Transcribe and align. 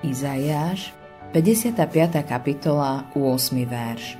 Izajáš, 0.00 0.96
55. 1.36 2.24
kapitola, 2.24 3.04
8. 3.12 3.52
verš. 3.68 4.16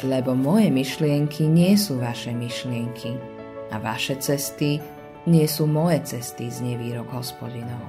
Lebo 0.00 0.32
moje 0.32 0.72
myšlienky 0.72 1.44
nie 1.52 1.76
sú 1.76 2.00
vaše 2.00 2.32
myšlienky 2.32 3.20
a 3.68 3.76
vaše 3.76 4.16
cesty 4.16 4.80
nie 5.28 5.44
sú 5.44 5.68
moje 5.68 6.16
cesty, 6.16 6.48
z 6.48 6.64
nevýrok 6.64 7.12
hospodinov. 7.12 7.84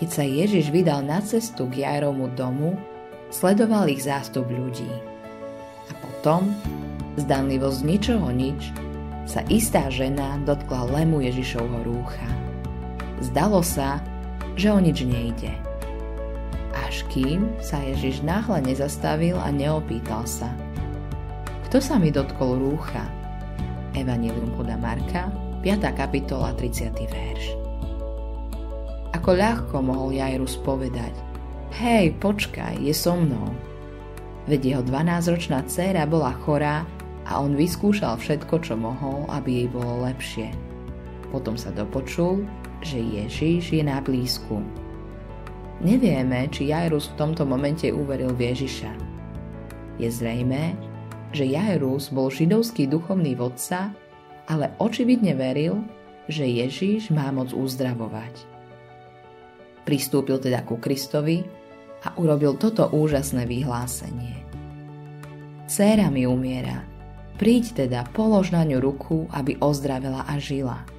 Keď 0.00 0.08
sa 0.08 0.24
Ježiš 0.24 0.72
vydal 0.72 1.04
na 1.04 1.20
cestu 1.20 1.68
k 1.68 1.84
Jairovmu 1.84 2.32
domu, 2.32 2.72
sledoval 3.28 3.92
ich 3.92 4.08
zástup 4.08 4.48
ľudí. 4.48 4.88
A 5.84 5.92
potom, 6.00 6.48
zdanlivo 7.20 7.68
z 7.68 7.84
ničoho 7.84 8.32
nič, 8.32 8.72
sa 9.28 9.44
istá 9.52 9.92
žena 9.92 10.40
dotkla 10.48 10.96
lemu 10.96 11.28
Ježišovho 11.28 11.84
rúcha. 11.84 12.28
Zdalo 13.20 13.60
sa, 13.60 14.00
že 14.58 14.74
o 14.74 14.82
nič 14.82 15.06
nejde. 15.06 15.54
Až 16.74 17.06
kým 17.14 17.46
sa 17.62 17.78
Ježiš 17.78 18.26
náhle 18.26 18.58
nezastavil 18.66 19.38
a 19.38 19.54
neopýtal 19.54 20.26
sa. 20.26 20.50
Kto 21.70 21.78
sa 21.78 21.94
mi 21.94 22.10
dotkol 22.10 22.58
rúcha? 22.58 23.06
Evangelium 23.94 24.50
podľa 24.58 24.76
Marka, 24.82 25.30
5. 25.62 25.94
kapitola, 25.94 26.50
30. 26.58 26.90
verš. 26.90 27.44
Ako 29.14 29.30
ľahko 29.38 29.78
mohol 29.78 30.18
Jairus 30.18 30.58
povedať 30.58 31.14
Hej, 31.78 32.18
počkaj, 32.18 32.82
je 32.82 32.90
so 32.96 33.14
mnou. 33.14 33.54
Veď 34.48 34.60
jeho 34.74 34.82
12-ročná 34.82 35.62
dcéra 35.68 36.08
bola 36.08 36.34
chorá 36.42 36.82
a 37.28 37.38
on 37.38 37.54
vyskúšal 37.54 38.16
všetko, 38.16 38.64
čo 38.64 38.74
mohol, 38.74 39.28
aby 39.28 39.62
jej 39.62 39.68
bolo 39.68 40.02
lepšie. 40.08 40.48
Potom 41.28 41.60
sa 41.60 41.68
dopočul, 41.68 42.48
že 42.82 42.98
Ježiš 42.98 43.74
je 43.74 43.82
na 43.82 43.98
blízku. 43.98 44.62
Nevieme, 45.78 46.50
či 46.50 46.74
Jairus 46.74 47.10
v 47.14 47.18
tomto 47.22 47.46
momente 47.46 47.86
uveril 47.90 48.34
v 48.34 48.50
Ježiša. 48.50 48.92
Je 49.98 50.10
zrejme, 50.10 50.74
že 51.30 51.46
Jairus 51.46 52.10
bol 52.10 52.30
židovský 52.30 52.90
duchovný 52.90 53.38
vodca, 53.38 53.94
ale 54.50 54.74
očividne 54.82 55.38
veril, 55.38 55.78
že 56.26 56.46
Ježiš 56.46 57.14
má 57.14 57.30
moc 57.30 57.54
uzdravovať. 57.54 58.34
Pristúpil 59.86 60.42
teda 60.42 60.66
ku 60.66 60.76
Kristovi 60.82 61.46
a 62.04 62.14
urobil 62.18 62.58
toto 62.58 62.90
úžasné 62.90 63.46
vyhlásenie. 63.46 64.44
Céra 65.68 66.10
mi 66.10 66.26
umiera, 66.26 66.82
príď 67.38 67.86
teda, 67.86 68.08
polož 68.10 68.50
na 68.50 68.64
ňu 68.66 68.78
ruku, 68.82 69.30
aby 69.30 69.60
ozdravela 69.62 70.26
a 70.26 70.42
žila– 70.42 70.82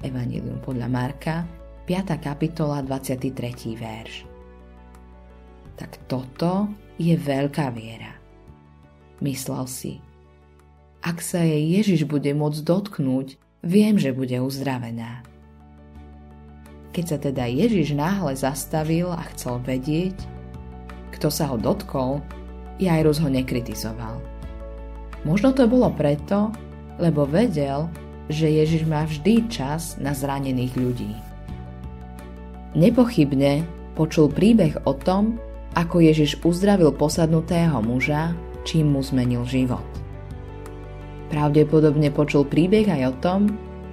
Evangelium 0.00 0.56
podľa 0.64 0.88
Marka, 0.88 1.44
5. 1.84 2.16
kapitola, 2.24 2.80
23. 2.80 3.76
verš. 3.76 4.24
Tak 5.76 6.08
toto 6.08 6.72
je 6.96 7.12
veľká 7.12 7.68
viera. 7.72 8.16
Myslel 9.20 9.64
si, 9.68 9.92
ak 11.04 11.20
sa 11.20 11.44
jej 11.44 11.80
Ježiš 11.80 12.08
bude 12.08 12.32
môcť 12.32 12.60
dotknúť, 12.64 13.36
viem, 13.64 14.00
že 14.00 14.16
bude 14.16 14.36
uzdravená. 14.40 15.24
Keď 16.96 17.04
sa 17.04 17.16
teda 17.20 17.44
Ježiš 17.48 17.92
náhle 17.92 18.32
zastavil 18.36 19.12
a 19.12 19.20
chcel 19.32 19.60
vedieť, 19.64 20.16
kto 21.12 21.28
sa 21.28 21.52
ho 21.52 21.56
dotkol, 21.60 22.24
Jairus 22.80 23.20
ho 23.20 23.28
nekritizoval. 23.28 24.20
Možno 25.28 25.52
to 25.52 25.68
bolo 25.68 25.92
preto, 25.92 26.48
lebo 26.96 27.28
vedel, 27.28 27.88
že 28.30 28.46
Ježiš 28.46 28.86
má 28.86 29.02
vždy 29.02 29.50
čas 29.50 29.98
na 29.98 30.14
zranených 30.14 30.74
ľudí. 30.78 31.12
Nepochybne 32.78 33.66
počul 33.98 34.30
príbeh 34.30 34.86
o 34.86 34.94
tom, 34.94 35.42
ako 35.74 35.98
Ježiš 35.98 36.38
uzdravil 36.46 36.94
posadnutého 36.94 37.82
muža, 37.82 38.30
čím 38.62 38.94
mu 38.94 39.02
zmenil 39.02 39.42
život. 39.42 39.82
Pravdepodobne 41.34 42.14
počul 42.14 42.46
príbeh 42.46 42.86
aj 42.86 43.02
o 43.10 43.14
tom, 43.18 43.40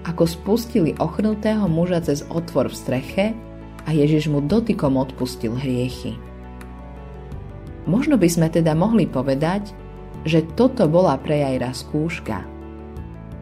ako 0.05 0.29
spustili 0.29 0.93
ochrnutého 1.01 1.65
muža 1.65 2.05
cez 2.05 2.21
otvor 2.29 2.69
v 2.69 2.77
streche 2.77 3.25
a 3.85 3.89
Ježiš 3.89 4.29
mu 4.29 4.45
dotykom 4.45 5.01
odpustil 5.01 5.57
hriechy. 5.57 6.13
Možno 7.89 8.21
by 8.21 8.29
sme 8.29 8.47
teda 8.53 8.77
mohli 8.77 9.09
povedať, 9.09 9.73
že 10.27 10.45
toto 10.53 10.85
bola 10.85 11.17
pre 11.17 11.41
Jajra 11.41 11.73
skúška– 11.73 12.45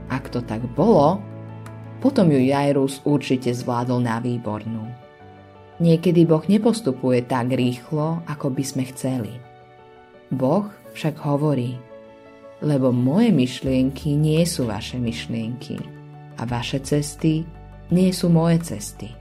ak 0.10 0.30
to 0.34 0.40
tak 0.42 0.62
bolo, 0.74 1.22
potom 2.00 2.30
ju 2.30 2.38
Jairus 2.38 3.02
určite 3.08 3.50
zvládol 3.50 4.04
na 4.04 4.22
výbornú. 4.22 4.86
Niekedy 5.82 6.24
Boh 6.24 6.44
nepostupuje 6.48 7.26
tak 7.28 7.52
rýchlo, 7.52 8.24
ako 8.30 8.54
by 8.54 8.64
sme 8.64 8.84
chceli. 8.94 9.34
Boh 10.32 10.72
však 10.96 11.20
hovorí, 11.26 11.76
lebo 12.64 12.96
moje 12.96 13.36
myšlienky 13.36 14.16
nie 14.16 14.46
sú 14.48 14.72
vaše 14.72 14.96
myšlienky 14.96 15.76
a 16.40 16.48
vaše 16.48 16.80
cesty 16.80 17.44
nie 17.92 18.10
sú 18.16 18.32
moje 18.32 18.64
cesty. 18.64 19.12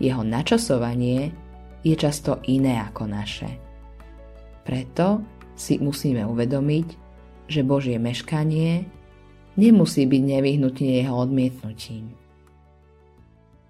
Jeho 0.00 0.22
načasovanie 0.24 1.34
je 1.82 1.94
často 1.98 2.40
iné 2.48 2.80
ako 2.80 3.04
naše. 3.10 3.50
Preto 4.64 5.20
si 5.58 5.76
musíme 5.82 6.24
uvedomiť, 6.24 6.88
že 7.50 7.66
Božie 7.66 7.98
meškanie 7.98 8.99
nemusí 9.56 10.06
byť 10.06 10.22
nevyhnutne 10.26 10.88
jeho 11.00 11.14
odmietnutím. 11.16 12.14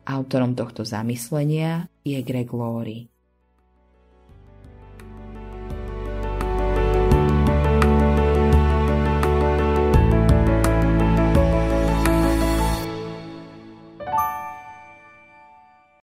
Autorom 0.09 0.59
tohto 0.59 0.83
zamyslenia 0.83 1.87
je 2.03 2.19
Greg 2.25 2.51
Laurie. 2.51 3.07